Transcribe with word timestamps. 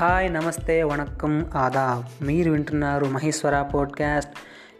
Hi 0.00 0.34
నమస్తే 0.34 0.82
వణక్కం 0.82 1.50
ఆదాబ్. 1.54 2.24
మీరు 2.24 2.52
వింటున్నారు 2.52 3.06
మహేశ్వర 3.06 3.62
పోడ్కాస్ట్. 3.62 4.32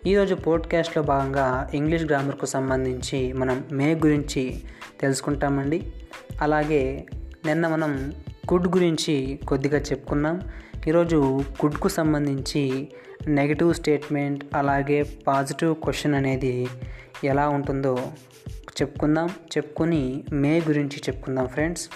ఈరోజు 0.07 0.35
పోడ్కాస్ట్లో 0.35 1.03
భాగంగా 1.03 1.71
ఇంగ్లీష్ 1.75 2.05
గ్రామర్కు 2.05 2.47
సంబంధించి 2.47 3.33
మనం 3.33 3.65
మే 3.73 3.95
గురించి 3.95 4.63
తెలుసుకుంటామండి. 5.01 5.93
అలాగే 6.43 7.07
నిన్న 7.47 7.69
మనం 7.69 8.13
కుడ్ 8.49 8.69
గురించి 8.69 9.41
కొద్దిగా 9.49 9.79
చెప్పుకున్నాం. 9.79 10.41
ఈరోజు 10.89 11.41
కుడ్కు 11.61 11.89
సంబంధించి 11.89 12.89
నెగిటివ్ 13.27 13.75
స్టేట్మెంట్ 13.75 14.45
అలాగే 14.55 15.03
పాజిటివ్ 15.03 15.75
క్వశ్చన్ 15.75 16.15
అనేది 16.15 16.69
ఎలా 17.25 17.49
ఉంటుందో 17.49 17.99
చెప్పుకుందాం. 18.83 19.27
చెప్పుకొని 19.27 20.25
మే 20.33 20.61
గురించి 20.61 20.97
చెప్పుకుందాం 20.97 21.47
ఫ్రెండ్స్. 21.47 21.91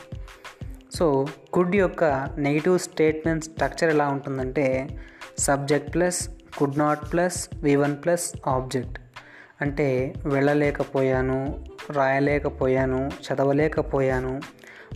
సో 0.95 1.27
కుడ్ 1.53 1.77
యొక్క 1.77 2.05
నెగిటివ్ 2.39 2.79
స్టేట్మెంట్ 2.79 3.45
స్ట్రక్చర్ 3.45 3.91
ఎలా 3.91 4.09
ఉంటుందంటే 4.09 4.89
subject 5.39 5.95
plus 5.95 6.29
could 6.59 6.79
not 6.79 7.13
plus 7.13 7.49
V 7.63 7.77
one 7.77 7.97
plus 8.05 8.33
object. 8.49 8.99
అంటే 9.61 10.15
వెళ్ళలేకపోయాను 10.27 11.65
రాయలేకపోయాను 11.91 13.11
చదవలేకపోయాను 13.27 14.41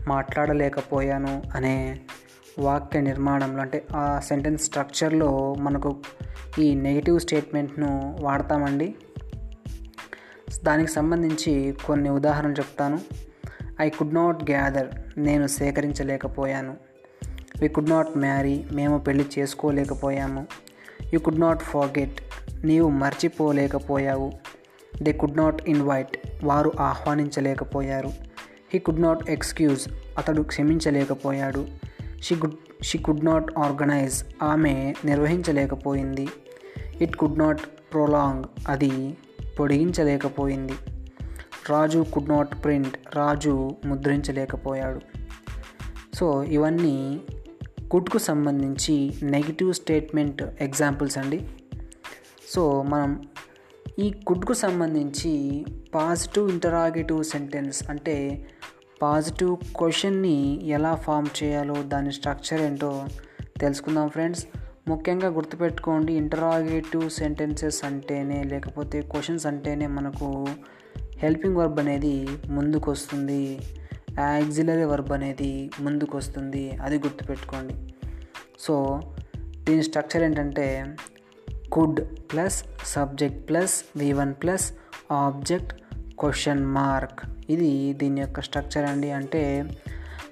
మాట్లాడలేకపోయాను 0.08 1.42
అనే 1.54 2.00
వాక్య 2.58 3.00
నిర్మాణంలో 3.00 3.62
అంటే 3.62 3.86
ఆ 3.96 4.20
సెంటెన్స్ 4.20 4.64
స్ట్రక్చర్లో 4.64 5.54
మనకు 5.58 5.96
ఈ 6.58 6.74
నెగిటివ్ 6.74 7.20
స్టేట్మెంట్ను 7.20 8.16
వాడతామండి. 8.20 8.94
దానికి 10.64 10.90
సంబంధించి 10.90 11.76
కొన్ని 11.86 12.10
ఉదాహరణలు 12.10 12.52
చెప్తాను. 12.52 12.98
ఐ 13.80 13.88
కుడ్ 13.88 14.14
నాట్ 14.14 14.50
గ్యాదర్ 14.50 14.88
నేను 15.18 15.46
సేకరించలేకపోయాను. 15.46 16.76
వి 17.60 17.68
కుడ్ 17.68 17.90
నాట్ 17.90 18.16
మ్యారీ 18.16 18.64
మేము 18.72 18.98
పెళ్ళి 18.98 19.26
చేసుకోలేకపోయాము. 19.38 20.46
యు 21.14 21.18
కుడ్ 21.18 21.40
నాట్ 21.40 21.62
ఫాగెట్ 21.62 22.20
నీవు 22.64 22.88
మర్చిపోలేకపోయావు. 22.88 24.32
దే 25.02 25.12
కుడ్ 25.12 25.36
నాట్ 25.36 25.62
ఇన్వైట్ 25.68 26.18
వారు 26.44 26.72
ఆహ్వానించలేకపోయారు. 26.80 28.08
హీ 28.72 28.78
కుడ్ 28.78 29.02
నాట్ 29.02 29.30
ఎక్స్క్యూజ్ 29.30 29.88
అతడు 30.18 30.42
క్షమించలేకపోయాడు. 30.42 31.66
She 32.22 32.34
good 32.34 32.84
she 32.84 32.98
could 32.98 33.24
not 33.24 33.58
organise 33.58 34.24
ఆమె 34.42 34.94
నిర్వహించలేకపోయింది. 35.04 36.28
ఇట్ 37.00 37.16
కుడ్ 37.16 37.38
నాట్ 37.38 37.60
ప్రొలాంగ్ 37.92 38.44
అది 38.68 39.16
పొడిగించలేకపోయింది. 39.60 40.72
Raju 41.70 42.06
could 42.12 42.28
not 42.28 42.64
print 42.64 43.16
Raju 43.16 43.70
ముద్రించలేకపోయాడు. 43.84 45.00
So 46.16 46.42
ఇవన్నీ 46.42 47.20
కుడ్కు 47.90 48.18
సంబంధించి 48.18 49.14
నెగిటివ్ 49.22 49.74
స్టేట్మెంట్ 49.74 50.42
ఎగ్జాంపుల్స్ 50.60 51.18
అండి. 51.18 51.48
సో 52.48 52.82
మనం 52.82 53.22
ఈ 53.98 54.10
కుడ్కు 54.10 54.52
సంబంధించి 54.52 55.64
పాజిటివ్ 55.94 56.50
ఇంటరాగేటివ్ 56.50 57.24
సెంటెన్స్ 57.24 57.90
అంటే 57.90 58.46
పాజిటివ్ 59.02 59.56
క్వశ్చన్ని 59.56 60.68
ఎలా 60.68 60.94
ఫామ్ 60.94 61.28
చేయాలో 61.42 61.82
దాని 61.82 62.12
స్ట్రక్చర్ 62.12 62.60
ఏంటో 62.60 63.06
తెలుసుకుందాం 63.56 64.08
ఫ్రెండ్స్ 64.08 64.46
ముఖ్యంగా 64.88 65.28
గుర్తుపెట్టుకోండి 65.28 66.12
ఇంటరాగేటివ్ 66.12 67.10
సెంటెన్సెస్ 67.10 67.84
అంటేనే 67.84 68.42
లేకపోతే 68.42 69.02
క్వశ్చన్స్ 69.02 69.46
అంటేనే 69.46 69.86
మనకు 69.86 70.46
హెల్పింగ్ 71.18 71.56
వర్బ్ 71.56 71.80
అనేది 71.80 72.28
ముందుకు 72.48 72.90
వస్తుంది 72.90 73.58
యాక్సిలరీ 74.18 74.84
వర్బ్ 74.84 75.12
అనేది 75.12 75.70
ముందుకు 75.80 76.16
వస్తుంది 76.18 76.70
అది 76.70 76.96
గుర్తుపెట్టుకోండి. 76.98 77.74
సో 78.58 79.00
దీని 79.64 79.82
స్ట్రక్చర్ 79.82 80.22
ఏంటంటే 80.22 80.96
could 81.72 82.00
plus 82.32 82.64
subject 82.84 83.48
plus 83.48 83.84
V 83.96 84.12
one 84.12 84.34
plus 84.34 84.72
object 85.12 85.72
question 86.18 86.66
mark 86.66 87.20
ఇది 87.50 87.92
దీని 87.92 88.20
యొక్క 88.20 88.40
స్ట్రక్చర్ 88.40 88.84
అండి. 88.84 89.10
అంటే 89.10 89.72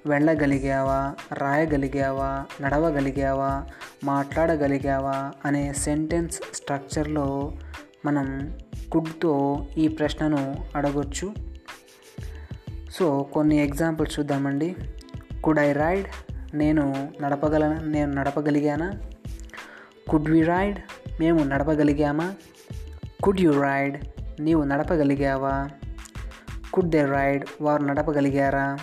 వెళ్ళగలిగావా 0.06 1.14
రాయగలిగావా 1.32 2.46
నడవగలిగావా 2.60 3.66
మాట్లాడగలిగావా 4.04 5.32
అనే 5.44 5.72
సెంటెన్స్ 5.72 6.40
స్ట్రక్చర్లో 6.54 7.52
మనం 8.04 8.56
కుడ్తో 8.92 9.66
ఈ 9.78 9.88
ప్రశ్నను 9.88 10.56
అడగొచ్చు. 10.74 11.34
సో 12.90 13.22
కొన్ని 13.22 13.56
ఎగ్జాంపుల్స్ 13.56 14.18
చూద్దామండి. 14.18 14.76
కుడ్ 15.44 15.58
ఐ 15.58 15.72
రైడ్ 15.72 16.06
నేను 16.56 17.12
నడపగల 17.22 17.80
నేను 17.84 18.12
నడపగలిగానా? 18.12 18.92
కుడ్ 20.08 20.30
వి 20.30 20.42
రైడ్ 20.42 20.78
మేము 21.20 21.44
నడపగలిగామా? 21.44 22.34
కుడ్ 23.22 23.40
యు 23.40 23.50
రైడ్ 23.50 23.96
నీవు 24.40 24.62
నడపగలిగావా? 24.62 25.70
కుడ్ 26.74 26.90
దే 26.90 27.04
రైడ్ 27.04 27.44
వారు 27.60 27.82
నడపగలిగారా? 27.82 28.78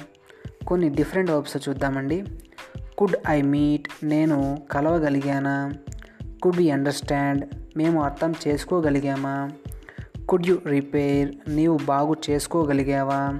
కొన్ని 0.67 0.89
డిఫరెంట్ 0.89 1.31
వర్బ్స్ 1.31 1.69
చూద్దామండి. 1.69 2.23
కుడ్ 2.97 3.15
ఐ 3.29 3.41
మీట్ 3.41 3.87
నేను 4.03 4.61
కలవగలిగానా? 4.71 5.73
కుడ్ 6.43 6.57
వి 6.57 6.71
అండర్స్టాండ్ 6.71 7.45
మేము 7.77 8.03
అర్థం 8.03 8.33
చేసుకోగలిగామా? 8.47 9.49
కుడ్ 10.33 10.47
యు 10.47 10.61
రిపేర్ 10.65 11.35
నీవు 11.47 11.79
బాగు 11.85 12.15
చేసుకోగలిగావా? 12.29 13.39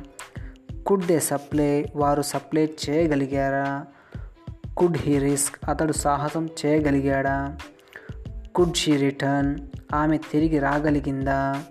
కుడ్ 0.88 1.06
దే 1.06 1.20
సప్లై 1.20 1.86
వారు 1.96 2.22
సప్లై 2.22 2.70
చేయగలిగారా? 2.90 3.86
కుడ్ 4.78 4.98
హీ 4.98 5.20
రిస్క్ 5.20 5.70
అతడు 5.70 5.92
సాహసం 5.92 6.50
చేయగలిగాడా? 6.66 7.58
కుడ్ 8.56 8.76
షీ 8.76 8.98
రిటర్న్ 8.98 9.56
ఆమె 9.94 10.18
తిరిగి 10.18 10.60
రాగలిగిందా? 10.60 11.64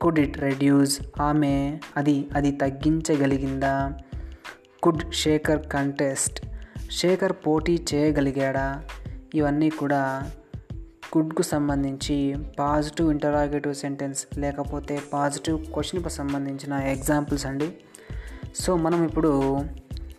కుడ్ 0.00 0.18
ఇట్ 0.18 0.38
రెడ్యూస్ 0.38 1.00
ఆమె 1.20 1.78
అది 1.96 2.28
అది 2.34 2.50
తగ్గించగలిగిందా? 2.50 3.92
కుడ్ 4.82 5.14
శేఖర్ 5.14 5.66
కంటెస్ట్ 5.66 6.46
శేఖర్ 6.90 7.32
పోటీ 7.32 7.86
చేయగలిగాడా? 7.94 8.84
ఇవన్నీ 9.34 9.70
కూడా 9.70 10.30
కుడ్కు 11.12 11.42
సంబంధించి 11.42 12.36
పాజిటివ్ 12.58 13.10
ఇంటరాగేటివ్ 13.10 13.74
సెంటెన్స్ 13.74 14.26
లేకపోతే 14.38 15.02
పాజిటివ్ 15.12 15.58
క్వశ్చన్కి 15.74 16.10
సంబంధించిన 16.10 16.72
ఎగ్జాంపుల్స్ 16.72 17.46
అండి. 17.46 17.68
సో 18.54 18.76
మనం 18.76 19.04
ఇప్పుడు 19.04 19.32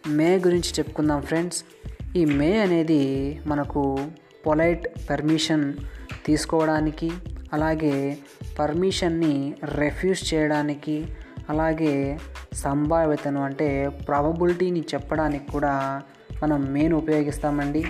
మే 0.08 0.30
గురించి 0.38 0.72
చెప్పుకుందాం 0.80 1.22
ఫ్రెండ్స్. 1.22 1.60
ఈ 2.16 2.26
మే 2.26 2.58
అనేది 2.58 3.02
మనకు 3.48 3.84
పొలైట్ 4.46 4.88
పర్మిషన్ 5.10 5.74
తీసుకోవడానికి 6.26 7.12
అలాగే 7.54 7.96
పర్మిషన్ని 8.60 9.36
రెఫ్యూజ్ 9.64 10.34
చేయడానికి 10.34 10.98
అలాగే 11.50 12.20
సంభావ్యతను 12.54 13.44
అంటే 13.44 13.90
ప్రాబబిలిటీని 14.08 14.84
చెప్పడానికి 14.94 15.48
కూడా 15.52 16.02
మనం 16.44 16.60
మేను 16.74 16.96
ఉపయోగిస్తామండి. 16.98 17.84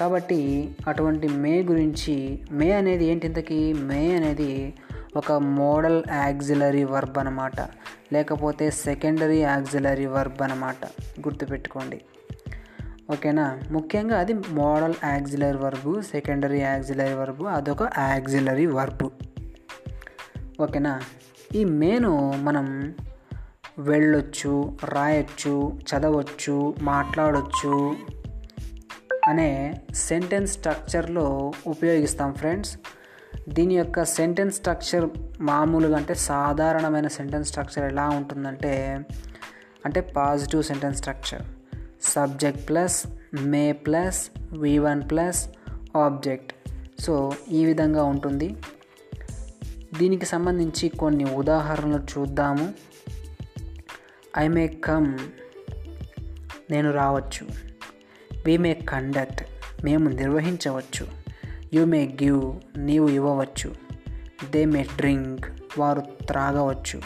కాబట్టి 0.00 0.70
అటువంటి 0.86 1.28
మే 1.28 1.62
గురించి 1.62 2.38
మే 2.50 2.72
అనేది 2.72 3.04
ఏంటి 3.04 3.26
ఇంతకీ? 3.26 3.72
మే 3.72 4.14
అనేది 4.14 4.74
ఒక 5.16 5.32
మోడల్ 5.32 6.02
యాక్సిలరీ 6.12 6.84
వర్బ్ 6.84 7.18
అనమాట 7.18 7.60
లేకపోతే 8.12 8.70
సెకండరీ 8.70 9.38
యాక్సిలరీ 9.38 10.06
వర్బ్ 10.06 10.42
అనమాట 10.42 10.84
గుర్తుపెట్టుకోండి. 11.20 12.00
ఓకేనా? 13.12 13.60
ముఖ్యంగా 13.70 14.20
అది 14.20 14.32
model 14.32 14.94
auxiliary 15.04 15.58
verb 15.58 16.00
secondary 16.00 16.58
auxiliary 16.58 17.14
verb 17.14 17.44
అదొక 17.44 17.82
యాక్సిలరీ 17.82 18.66
వర్బు. 18.66 19.10
ఓకేనా? 20.62 21.00
ఈ 21.54 21.64
మేను 21.64 22.32
మనం 22.36 22.94
వెళ్ళొచ్చు 23.78 24.76
రాయొచ్చు 24.84 25.80
చదవచ్చు 25.90 26.74
మాట్లాడొచ్చు 26.82 27.96
అనే 29.28 29.80
సెంటెన్స్ 29.94 30.52
స్ట్రక్చర్లో 30.52 31.52
ఉపయోగిస్తాం 31.66 32.34
ఫ్రెండ్స్. 32.34 32.78
దీని 33.48 33.76
యొక్క 33.76 34.04
సెంటెన్స్ 34.04 34.56
స్ట్రక్చర్ 34.56 35.10
మామూలుగా 35.40 35.96
అంటే 35.96 36.14
సాధారణమైన 36.14 37.08
సెంటెన్స్ 37.08 37.48
స్ట్రక్చర్ 37.48 37.92
ఎలా 37.92 38.08
ఉంటుందంటే 38.08 39.00
అంటే 39.86 40.00
positive 40.00 40.62
sentence 40.62 40.98
structure. 40.98 41.42
Subject 42.02 42.68
plus 42.68 43.06
may 43.42 43.72
plus 43.72 44.30
V 44.58 44.78
one 44.78 45.10
plus 45.10 45.48
object. 45.96 46.52
So 47.00 47.32
ఈ 47.50 47.64
విధంగా 47.64 48.04
ఉంటుంది. 48.04 48.56
దీనికి 49.98 50.26
సంబంధించి 50.26 50.88
కొన్ని 50.88 51.34
ఉదాహరణలు 51.34 52.18
చూద్దాము. 52.18 52.74
ఐ 54.38 54.48
మే 54.48 54.68
కమ్ 54.68 55.18
నేను 56.70 56.92
రావచ్చు. 56.92 57.71
వి 58.46 58.58
మే 58.58 58.74
కండక్ట్ 58.74 59.42
మేము 59.84 60.08
నిర్వహించవచ్చు. 60.08 61.06
యు 61.74 61.84
మే 61.84 62.16
గివ్ 62.22 62.60
నీవు 62.78 63.08
ఇవ్వవచ్చు. 63.08 63.74
దే 64.50 64.64
మే 64.64 64.82
డ్రింక్ 64.82 65.46
వారు 65.78 66.00
త్రాగవచ్చు. 66.00 67.00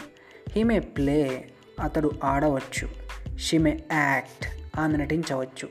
హీ 0.49 0.63
మే 0.63 0.79
ప్లే 0.79 1.49
అతడు 1.81 2.11
ఆడవచ్చు. 2.23 2.89
షీ 3.37 3.57
మే 3.57 3.83
యాక్ట్ 3.91 4.79
ఆమె 4.79 4.97
నటించవచ్చు. 4.97 5.69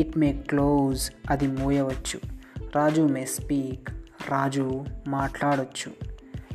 ఇట్ 0.00 0.18
మే 0.18 0.32
క్లోజ్ 0.32 1.10
అది 1.30 1.46
మూయవచ్చు. 1.46 2.38
రాజు 2.76 3.02
మే 3.02 3.24
స్పీక్ 3.24 3.88
రాజు 4.30 4.84
మాట్లాడవచ్చు 5.08 6.08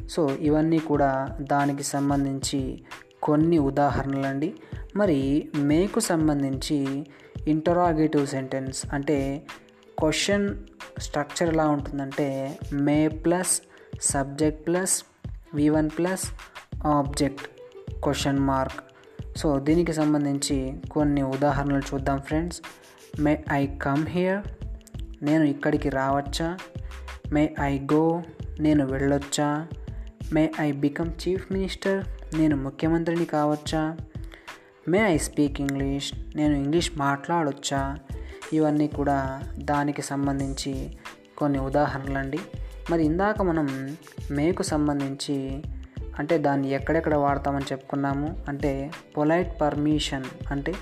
సో 0.08 0.36
ఇవన్నీ 0.36 0.80
కూడా 0.80 1.38
దానికి 1.42 1.84
సంబంధించి 1.84 2.84
కొన్ని 3.24 3.58
ఉదాహరణలండి. 3.58 4.54
మరి 4.96 5.50
మేకు 5.56 6.00
సంబంధించి 6.00 7.06
ఇంటరాగేటివ్ 7.48 8.28
సెంటెన్స్ 8.28 8.86
అంటే 8.94 9.44
క్వశ్చన్ 10.00 10.56
స్ట్రక్చర్ 11.00 11.50
ఎలా 11.50 11.68
ఉంటుందంటే 11.68 12.58
may 12.74 13.08
plus 13.08 13.62
subject 14.02 14.68
plus 14.68 15.04
V 15.56 15.70
one 15.70 15.90
plus 15.98 16.26
object 16.88 17.48
question 18.04 18.40
mark. 18.40 18.80
So 19.38 19.60
దీనికి 19.60 19.94
సంబంధించి 19.94 20.74
కొన్ని 20.92 21.24
ఉదాహరణలు 21.24 21.82
చూద్దాం 21.94 22.22
friends. 22.22 22.62
May 23.20 23.44
I 23.52 23.68
come 23.68 24.06
here 24.08 24.48
నేను 25.24 25.44
ఇక్కడికి 25.44 25.90
రావచ్చా? 25.90 26.58
మే 27.34 27.56
ఐ 27.62 27.80
గో 27.80 28.24
నేను 28.60 28.86
వెళ్ళొచ్చా? 28.86 29.68
May 30.34 30.52
I 30.60 30.72
become 30.72 31.12
chief 31.24 31.52
minister? 31.52 32.04
నేను 32.38 32.56
ముఖ్యమంత్రిని 32.56 33.26
కావచ్చా? 33.26 33.98
May 34.88 35.00
I 35.00 35.18
speak 35.18 35.62
English? 35.62 36.14
నేను 36.36 36.56
ఇంగ్లీష్ 36.56 36.92
మాట్లాడొచ్చా? 36.98 37.98
ఇవన్నీ 38.54 38.88
కూడా 38.88 39.44
దానికి 39.58 40.02
సంబంధించి 40.02 40.98
కొన్ని 41.38 41.60
ఉదాహరణలండి. 41.60 42.40
మరి 42.92 43.06
ఇందాక 43.06 43.42
మనం 43.42 43.98
మేకు 44.32 44.64
సంబంధించి 44.64 45.64
అంటే 46.20 46.38
దాన్ని 46.38 46.72
ఎక్కడెక్కడ 46.72 47.16
వాడతామని 47.16 47.66
చెప్పుకున్నాము? 47.66 48.44
అంటే 48.48 48.92
పొలైట్ 49.18 49.62
పర్మిషన్ 49.62 50.24
అంటే 50.52 50.74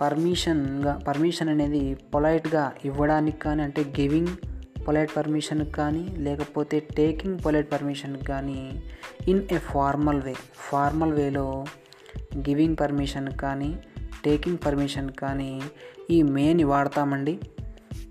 పర్మిషన్గా 0.00 0.98
పర్మిషన్ 1.08 1.48
అనేది 1.48 1.94
పొలైట్గా 1.94 2.72
ఇవ్వడానికి 2.84 3.38
కానీ 3.38 3.62
అంటే 3.62 3.82
గివింగ్ 3.82 4.49
పొలైట్ 4.90 5.16
పర్మిషన్కి 5.16 5.70
కానీ 5.70 6.14
లేకపోతే 6.18 6.80
టేకింగ్ 6.80 7.38
పొలైట్ 7.46 7.72
పర్మిషన్కి 7.72 8.24
కానీ 8.24 8.82
in 9.28 9.42
a 9.52 9.58
formal 9.58 10.22
way 10.22 10.34
formal 10.54 11.12
వేలో 11.12 11.64
గివింగ్ 12.36 12.76
పర్మిషన్ 12.80 13.32
కానీ 13.32 13.78
టేకింగ్ 14.24 14.58
పర్మిషన్ 14.66 15.10
కానీ 15.10 15.62
ఈ 16.10 16.22
మేని 16.22 16.64
వాడతామండి. 16.64 17.40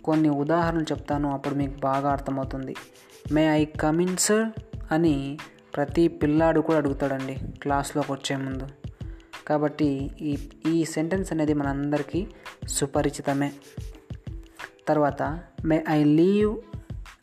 కొన్ని 0.03 0.29
ఉదాహరణలు 0.29 0.83
చెప్తాను 0.83 1.31
అప్పుడు 1.31 1.55
మీకు 1.55 1.79
బాగా 1.79 2.11
అర్థమవుతుంది. 2.11 2.75
May 3.31 3.47
I 3.47 3.65
come in 3.65 4.17
sir? 4.17 4.49
అని 4.91 5.37
ప్రతి 5.75 6.07
పిల్లాడు 6.07 6.61
కూడా 6.61 6.77
అడుగుతాడండి 6.77 7.37
క్లాస్లోకి 7.61 8.11
వచ్చే 8.11 8.35
ముందు. 8.35 8.67
కాబట్టి 9.47 10.11
ఈ 10.21 10.37
ఈ 10.67 10.85
సెంటెన్స్ 10.85 11.33
అనేది 11.33 11.53
మనందరికీ 11.53 12.27
సుపరిచితమే. 12.67 13.51
తర్వాత 14.87 15.39
may 15.65 15.83
I 15.89 16.03
leave 16.03 16.57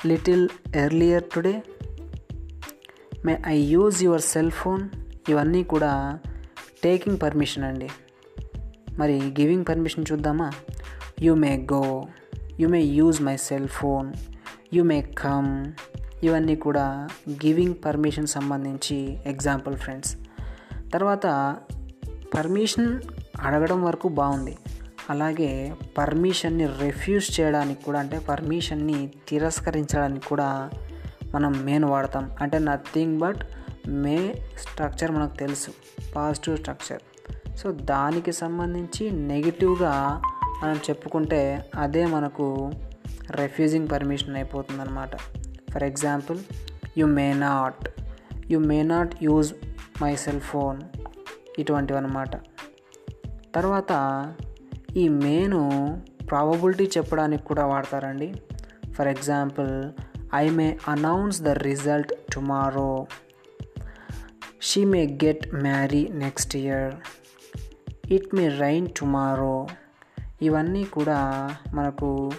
little 0.04 0.48
earlier 0.76 1.24
today 1.34 1.62
may 3.24 3.42
I 3.46 3.62
use 3.62 4.02
your 4.02 4.20
cell 4.20 4.50
phone 4.50 4.88
ఇవన్నీ 5.28 5.64
కూడా 5.64 6.18
టేకింగ్ 6.84 7.18
పర్మిషన్ 7.22 7.64
అండి. 7.64 7.88
మరి 8.98 9.12
గివింగ్ 9.12 9.64
పర్మిషన్ 9.68 10.04
చూద్దామా? 10.12 10.52
You 11.22 11.34
may 11.34 11.66
go 11.72 12.06
you 12.60 12.68
may 12.68 12.80
use 12.80 13.22
my 13.22 13.36
cell 13.36 13.68
phone 13.68 14.12
you 14.74 14.82
may 14.82 15.02
come 15.02 15.72
ఇవన్నీ 16.24 16.56
కూడా 16.56 17.08
గివింగ్ 17.30 17.74
పర్మిషన్ 17.84 18.26
సంబంధించి 18.26 19.18
ఎగ్జాంపుల్ 19.26 19.76
ఫ్రెండ్స్ 19.76 20.16
తర్వాత 20.94 21.56
permission 22.34 23.02
అడగడం 23.40 23.82
వరకు 23.82 24.08
బాగుంది. 24.08 24.56
అలాగే 25.10 25.74
పర్మిషన్ని 25.98 26.66
రిఫ్యూజ్ 26.66 27.40
చేయడానికి 27.40 27.84
కూడా 27.84 27.98
అంటే 27.98 28.18
పర్మిషన్ని 28.18 29.10
తిరస్కరించడానికి 29.28 30.26
కూడా 30.26 30.70
మనం 31.34 31.52
మెయిన్ 31.64 31.84
వాడతాం. 31.84 32.36
అంటే 32.40 32.58
నథింగ్ 32.58 33.18
బట్ 33.18 33.42
మే 33.88 34.34
స్ట్రక్చర్ 34.58 35.10
మనకు 35.12 35.36
తెలుసు 35.36 35.70
పాజిటివ్ 36.16 36.56
స్ట్రక్చర్. 36.58 37.02
సో 37.56 37.72
దానికి 37.72 38.32
సంబంధించి 38.32 39.10
నెగిటివ్గా 39.10 40.22
మనం 40.62 40.76
చెప్పుకుంటే 40.76 41.70
అదే 41.74 42.06
మనకు 42.06 42.72
రెఫ్యూజింగ్ 43.30 43.88
పర్మిషన్ 43.92 44.36
అయిపోతుంది 44.36 44.82
అనమాట 44.82 45.16
for 45.70 45.82
example 45.82 46.38
you 46.98 47.06
may 47.06 47.32
not. 47.32 47.88
You 48.50 48.58
may 48.58 48.82
not 48.82 49.14
use 49.22 49.52
my 50.02 50.16
cell 50.16 50.40
phone 50.40 50.80
ఇటువంటివి 51.58 51.98
అనమాట 51.98 52.36
తర్వాత 53.54 53.92
ఈ 54.96 55.08
మేను 55.08 55.62
ప్రాబబిలిటీ 56.30 56.84
చెప్పడానికి 56.84 57.44
కూడా 57.44 57.66
వాడతారండి. 57.66 58.34
For 58.92 59.08
example 59.08 59.92
I 60.34 60.48
may 60.48 60.78
announce 60.88 61.40
the 61.42 61.48
result 61.48 62.12
tomorrow 62.32 63.06
she 64.62 64.84
may 64.84 65.06
get 65.24 65.54
marry 65.54 66.08
next 66.12 66.56
year 66.56 66.94
it 68.12 68.34
may 68.34 68.48
rain 68.48 68.88
tomorrow 69.00 69.66
ఇవన్నీ 70.42 70.84
కూడా 70.84 71.50
మనకు 71.74 72.30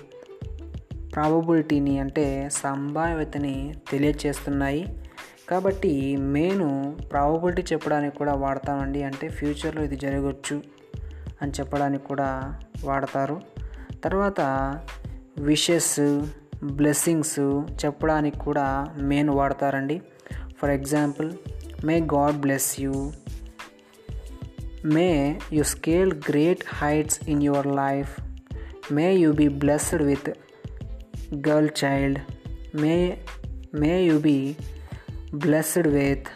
ప్రాబబిలిటీని 1.15 1.99
అంటే 1.99 2.49
సంభావ్యతని 2.51 3.73
తెలియచేస్తున్నాయి. 3.91 5.03
కాబట్టి 5.49 6.17
మేను 6.17 6.97
ప్రాబబిలిటీ 7.11 7.61
చెప్పడానికి 7.73 8.17
కూడా 8.17 8.33
వాడతామండి. 8.33 9.03
అంటే 9.03 9.29
ఫ్యూచర్లో 9.29 9.83
ఇది 9.83 9.95
జరగవచ్చు 9.95 10.76
అని 11.41 11.51
చెప్పడానికి 11.51 12.07
కూడా 12.07 12.59
వాడతారు. 12.83 13.41
తర్వాత 14.03 14.41
విషెస్ 15.37 16.21
బ్లెస్సింగ్స్ 16.63 17.39
చెప్పడానికి 17.85 18.39
కూడా 18.39 18.85
మెయిన్ 18.97 19.29
వాడతారండి. 19.29 20.01
For 20.61 20.69
example 20.69 21.31
may 21.85 21.99
God 21.99 22.35
bless 22.35 22.81
you. 22.81 23.11
May 24.85 25.39
you 25.53 25.63
scale 25.63 26.13
great 26.29 26.63
heights 26.73 27.29
in 27.29 27.43
your 27.43 27.67
life. 27.67 28.21
May 28.91 29.13
you 29.13 29.31
be 29.31 29.47
blessed 29.47 30.03
with 30.03 30.29
girl 31.49 31.69
child. 31.85 32.19
May 32.75 33.17
may 33.75 34.03
you 34.03 34.17
be 34.17 34.55
blessed 35.33 35.87
with 35.87 36.27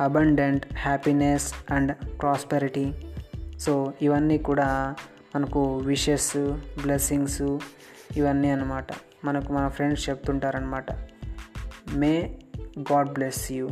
abundant 0.00 0.66
happiness 0.74 1.72
and 1.72 1.96
prosperity. 2.22 2.92
So 3.60 3.92
ఇవన్నీ 4.02 4.38
కూడా 4.38 4.96
మనకు 5.36 5.76
wishes 5.76 6.36
blessings 6.82 7.58
ఇవన్నీ 8.16 8.50
అనమాట 8.50 8.86
మనకు 9.24 9.52
మన 9.52 9.68
friends 9.68 10.08
చెప్తుంటారనమాట 10.08 10.86
may 11.94 12.38
God 12.92 13.12
bless 13.12 13.52
you 13.52 13.68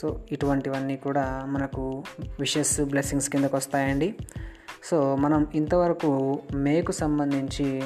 so 0.00 0.24
ఇటువంటివన్నీ 0.32 0.96
కూడా 0.96 1.42
మనకు 1.44 2.04
విషెస్ 2.40 2.80
బ్లెస్సింగ్స్ 2.80 3.30
కిందకు 3.30 3.56
వస్తాయండి. 3.56 4.14
సో 4.84 5.16
మనం 5.16 5.46
ఇంతవరకు 5.54 6.42
మేకు 6.54 6.92
సంబంధించి 6.92 7.82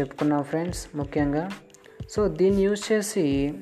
చెప్పుకున్నాం 0.00 0.42
ఫ్రెండ్స్ 0.42 0.96
ముఖ్యంగా. 0.96 1.50
సో 2.10 2.28
దీన్ని 2.28 2.62
యూజ్ 2.62 2.92
చేసి 2.92 3.54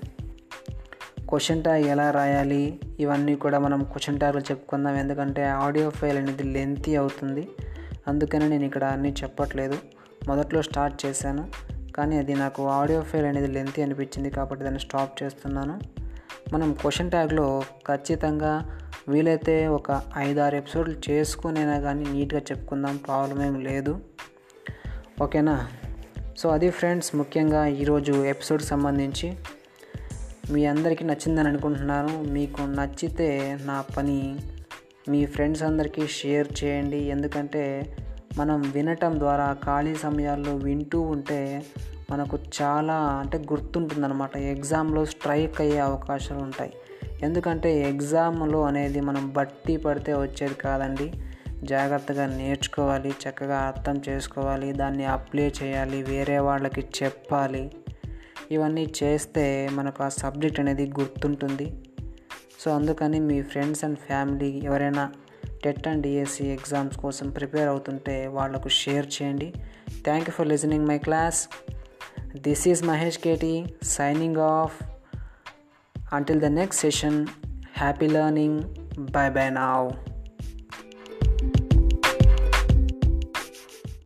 క్వశ్చన్ 1.34 1.62
ట్యాగ్ 1.62 1.84
ఎలా 1.84 2.10
రాయాలి? 2.10 2.80
ఇవన్నీ 3.00 3.34
కూడా 3.34 3.58
మనం 3.58 3.84
క్వశ్చన్ 3.84 4.18
ట్యాగ్లో 4.18 4.40
చెప్పుకుందాం. 4.40 4.96
ఎందుకంటే 4.96 5.44
ఆడియో 5.44 5.90
ఫైల్ 5.90 6.18
అనేది 6.18 6.42
లెంతీ 6.42 6.96
అవుతుంది. 6.96 7.48
అందుకని 8.08 8.48
నేను 8.48 8.64
ఇక్కడ 8.64 8.84
అన్నీ 8.84 9.14
చెప్పట్లేదు. 9.22 9.78
మొదట్లో 10.28 10.62
స్టార్ట్ 10.62 11.06
చేశాను. 11.06 11.48
కానీ 11.96 12.18
అది 12.18 12.34
నాకు 12.34 12.66
ఆడియో 12.66 13.00
ఫైల్ 13.00 13.26
అనేది 13.26 13.46
లెంతీ 13.46 13.82
అనిపించింది 13.82 14.30
కాబట్టి 14.30 14.64
దాన్ని 14.64 14.80
స్టాప్ 14.80 15.22
చేస్తున్నాను. 15.22 15.80
మనం 16.52 16.72
క్వశ్చన్ 16.72 17.10
ట్యాగ్లో 17.10 17.62
ఖచ్చితంగా 17.88 18.80
వీలైతే 19.08 19.66
ఒక 19.66 20.02
ఐదారు 20.16 20.56
ఎపిసోడ్లు 20.56 21.10
చేసుకునేనా 21.10 21.80
కానీ 21.80 22.04
నీట్గా 22.10 22.40
చెప్పుకుందాం. 22.40 22.96
ప్రాబ్లం 22.96 23.42
ఏం 23.42 23.60
లేదు. 23.60 24.00
ఓకేనా? 25.22 25.68
సో 26.38 26.48
అది 26.48 26.70
ఫ్రెండ్స్ 26.70 27.14
ముఖ్యంగా 27.14 27.66
ఈరోజు 27.66 28.12
ఎపిసోడ్కి 28.12 28.68
సంబంధించి 28.68 29.36
మీ 30.50 30.66
అందరికీ 30.66 31.04
నచ్చిందని 31.04 31.48
అనుకుంటున్నాను. 31.48 32.22
మీకు 32.22 32.62
నచ్చితే 32.62 33.58
నా 33.64 33.80
పని 33.80 34.36
మీ 35.08 35.26
ఫ్రెండ్స్ 35.26 35.62
అందరికీ 35.62 36.06
షేర్ 36.06 36.64
చేయండి. 36.64 36.96
ఎందుకంటే 36.96 37.94
మనం 38.38 38.60
వినటం 38.60 39.18
ద్వారా 39.18 39.56
ఖాళీ 39.64 39.94
సమయాల్లో 39.94 40.56
వింటూ 40.56 41.00
ఉంటే 41.00 41.64
మనకు 42.10 42.38
చాలా 42.62 42.94
అంటే 42.94 43.38
గుర్తుంటుందన్నమాట. 43.38 44.36
ఎగ్జామ్లో 44.36 45.04
స్ట్రైక్ 45.04 45.60
అయ్యే 45.60 45.78
అవకాశాలు 45.78 46.40
ఉంటాయి. 46.40 46.72
ఎందుకంటే 47.22 47.80
ఎగ్జామ్లో 47.88 48.62
అనేది 48.62 49.00
మనం 49.00 49.32
బట్టి 49.32 49.76
పడితే 49.76 50.14
వచ్చేది 50.14 50.54
కాదండి. 50.54 51.12
జాగ్రత్తగా 51.64 52.26
నేర్చుకోవాలి 52.26 53.08
చక్కగా 53.08 53.58
అర్థం 53.58 54.02
చేసుకోవాలి 54.08 54.72
దాన్ని 54.72 55.04
అప్లై 55.04 55.52
చేయాలి 55.62 56.02
వేరే 56.02 56.38
వాళ్ళకి 56.38 56.80
చెప్పాలి. 56.80 57.70
ఇవన్నీ 58.50 58.92
చేస్తే 59.02 59.68
మనకు 59.72 60.04
ఆ 60.04 60.08
సబ్జెక్ట్ 60.08 60.60
అనేది 60.60 60.92
గుర్తుంటుంది. 61.00 61.72
సో 62.60 62.70
అందుకని 62.70 63.20
మీ 63.20 63.42
ఫ్రెండ్స్ 63.42 63.84
అండ్ 63.84 63.98
ఫ్యామిలీ 63.98 64.60
ఎవరైనా 64.64 65.12
టెట్ 65.64 65.88
అండ్ 65.88 66.02
డిఎస్సి 66.02 66.46
ఎగ్జామ్స్ 66.46 66.96
కోసం 66.96 67.30
ప్రిపేర్ 67.30 67.68
అవుతుంటే 67.68 68.26
వాళ్ళకు 68.26 68.68
షేర్ 68.68 69.06
చేయండి. 69.06 69.52
Thank 70.04 70.28
you 70.28 70.32
for 70.32 70.48
listening 70.48 70.86
my 70.86 70.98
class. 70.98 71.48
This 72.36 72.68
is 72.68 72.82
Mahesh 72.82 73.18
KT 73.18 73.64
signing 73.82 74.36
off 74.36 74.82
until 76.12 76.40
the 76.40 76.44
next 76.44 76.82
session 76.82 77.26
happy 77.76 78.06
learning 78.06 78.60
bye 78.98 79.30
bye 79.30 79.50
now 79.50 80.13